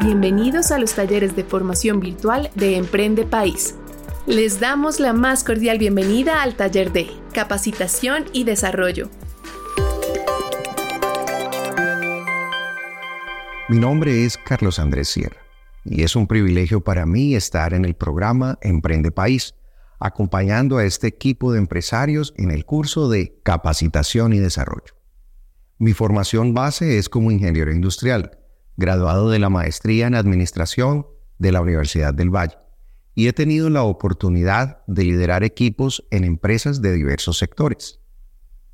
Bienvenidos 0.00 0.70
a 0.70 0.78
los 0.78 0.94
talleres 0.94 1.34
de 1.34 1.42
formación 1.42 1.98
virtual 1.98 2.50
de 2.54 2.76
Emprende 2.76 3.24
País. 3.24 3.74
Les 4.26 4.60
damos 4.60 5.00
la 5.00 5.12
más 5.12 5.42
cordial 5.42 5.78
bienvenida 5.78 6.40
al 6.42 6.54
taller 6.54 6.92
de 6.92 7.10
Capacitación 7.32 8.26
y 8.32 8.44
Desarrollo. 8.44 9.10
Mi 13.68 13.78
nombre 13.78 14.24
es 14.24 14.38
Carlos 14.38 14.78
Andrés 14.78 15.08
Sierra 15.08 15.40
y 15.84 16.04
es 16.04 16.14
un 16.14 16.28
privilegio 16.28 16.80
para 16.80 17.04
mí 17.04 17.34
estar 17.34 17.74
en 17.74 17.84
el 17.84 17.96
programa 17.96 18.56
Emprende 18.62 19.10
País, 19.10 19.56
acompañando 19.98 20.78
a 20.78 20.84
este 20.84 21.08
equipo 21.08 21.52
de 21.52 21.58
empresarios 21.58 22.34
en 22.36 22.52
el 22.52 22.64
curso 22.64 23.08
de 23.08 23.40
Capacitación 23.42 24.32
y 24.32 24.38
Desarrollo. 24.38 24.94
Mi 25.78 25.92
formación 25.92 26.54
base 26.54 26.98
es 26.98 27.08
como 27.08 27.32
ingeniero 27.32 27.72
industrial 27.72 28.37
graduado 28.78 29.28
de 29.28 29.40
la 29.40 29.50
maestría 29.50 30.06
en 30.06 30.14
Administración 30.14 31.06
de 31.38 31.50
la 31.52 31.60
Universidad 31.60 32.14
del 32.14 32.30
Valle, 32.30 32.56
y 33.14 33.26
he 33.26 33.32
tenido 33.32 33.68
la 33.68 33.82
oportunidad 33.82 34.84
de 34.86 35.02
liderar 35.02 35.42
equipos 35.42 36.06
en 36.12 36.22
empresas 36.22 36.80
de 36.80 36.92
diversos 36.92 37.38
sectores, 37.38 37.98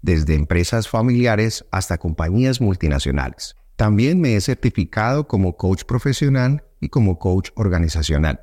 desde 0.02 0.34
empresas 0.34 0.88
familiares 0.88 1.64
hasta 1.70 1.96
compañías 1.96 2.60
multinacionales. 2.60 3.56
También 3.76 4.20
me 4.20 4.36
he 4.36 4.40
certificado 4.42 5.26
como 5.26 5.56
coach 5.56 5.84
profesional 5.84 6.64
y 6.80 6.90
como 6.90 7.18
coach 7.18 7.48
organizacional, 7.54 8.42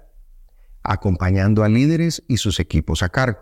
acompañando 0.82 1.64
a 1.64 1.70
líderes 1.70 2.24
y 2.28 2.38
sus 2.38 2.60
equipos 2.60 3.04
a 3.04 3.10
cargo. 3.10 3.40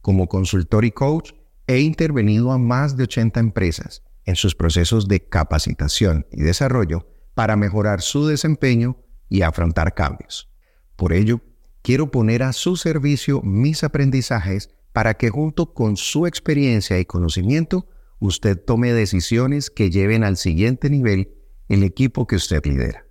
Como 0.00 0.28
consultor 0.28 0.84
y 0.84 0.92
coach, 0.92 1.32
he 1.66 1.80
intervenido 1.80 2.52
a 2.52 2.58
más 2.58 2.96
de 2.96 3.02
80 3.02 3.40
empresas 3.40 4.04
en 4.24 4.36
sus 4.36 4.54
procesos 4.54 5.08
de 5.08 5.28
capacitación 5.28 6.24
y 6.30 6.42
desarrollo 6.42 7.15
para 7.36 7.54
mejorar 7.54 8.00
su 8.00 8.26
desempeño 8.26 8.96
y 9.28 9.42
afrontar 9.42 9.92
cambios. 9.92 10.48
Por 10.96 11.12
ello, 11.12 11.42
quiero 11.82 12.10
poner 12.10 12.42
a 12.42 12.54
su 12.54 12.76
servicio 12.76 13.42
mis 13.42 13.84
aprendizajes 13.84 14.70
para 14.94 15.18
que 15.18 15.28
junto 15.28 15.74
con 15.74 15.98
su 15.98 16.26
experiencia 16.26 16.98
y 16.98 17.04
conocimiento, 17.04 17.90
usted 18.20 18.58
tome 18.58 18.94
decisiones 18.94 19.68
que 19.68 19.90
lleven 19.90 20.24
al 20.24 20.38
siguiente 20.38 20.88
nivel 20.88 21.34
el 21.68 21.82
equipo 21.82 22.26
que 22.26 22.36
usted 22.36 22.64
lidera. 22.64 23.04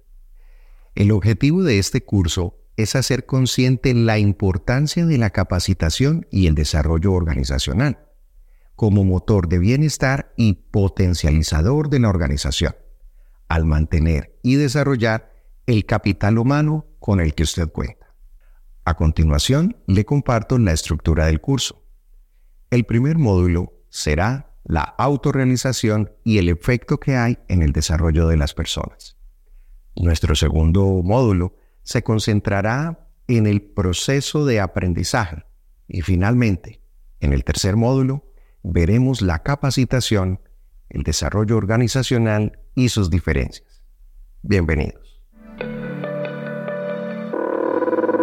El 0.95 1.11
objetivo 1.11 1.61
de 1.61 1.77
este 1.77 2.03
curso 2.03 2.57
es 2.77 2.95
hacer 2.95 3.27
consciente 3.27 3.93
la 3.93 4.17
importancia 4.17 5.05
de 5.05 5.19
la 5.19 5.29
capacitación 5.29 6.25
y 6.31 6.47
el 6.47 6.55
desarrollo 6.55 7.13
organizacional 7.13 7.99
como 8.75 9.03
motor 9.03 9.47
de 9.49 9.59
bienestar 9.59 10.33
y 10.35 10.53
potencializador 10.71 11.89
de 11.89 11.99
la 11.99 12.09
organización 12.09 12.75
al 13.47 13.65
mantener 13.65 14.37
y 14.43 14.55
desarrollar 14.55 15.33
el 15.65 15.85
capital 15.85 16.37
humano 16.37 16.85
con 16.99 17.19
el 17.19 17.33
que 17.33 17.43
usted 17.43 17.69
cuenta. 17.69 18.13
A 18.83 18.95
continuación, 18.95 19.77
le 19.87 20.05
comparto 20.05 20.57
la 20.59 20.71
estructura 20.71 21.25
del 21.25 21.41
curso. 21.41 21.83
El 22.69 22.85
primer 22.85 23.17
módulo 23.17 23.73
será 23.89 24.53
la 24.63 24.81
autorrealización 24.81 26.11
y 26.23 26.37
el 26.39 26.49
efecto 26.49 26.99
que 26.99 27.15
hay 27.15 27.39
en 27.47 27.61
el 27.61 27.71
desarrollo 27.71 28.27
de 28.27 28.37
las 28.37 28.53
personas. 28.53 29.17
Nuestro 29.95 30.35
segundo 30.35 31.01
módulo 31.03 31.55
se 31.83 32.03
concentrará 32.03 33.07
en 33.27 33.47
el 33.47 33.61
proceso 33.61 34.45
de 34.45 34.59
aprendizaje 34.59 35.45
y 35.87 36.01
finalmente, 36.01 36.81
en 37.19 37.33
el 37.33 37.43
tercer 37.43 37.75
módulo, 37.75 38.31
veremos 38.63 39.21
la 39.21 39.43
capacitación, 39.43 40.41
el 40.89 41.03
desarrollo 41.03 41.57
organizacional 41.57 42.59
y 42.75 42.89
sus 42.89 43.09
diferencias. 43.09 43.83
Bienvenidos. 44.41 45.21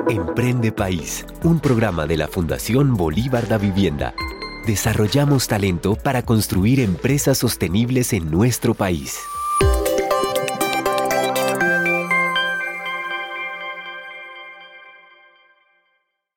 Emprende 0.09 0.73
País, 0.73 1.25
un 1.43 1.59
programa 1.61 2.07
de 2.07 2.17
la 2.17 2.29
Fundación 2.29 2.95
Bolívar 2.95 3.49
da 3.49 3.57
Vivienda. 3.57 4.15
Desarrollamos 4.67 5.49
talento 5.49 5.97
para 5.97 6.23
construir 6.23 6.81
empresas 6.81 7.39
sostenibles 7.39 8.13
en 8.13 8.31
nuestro 8.31 8.75
país. 8.75 9.19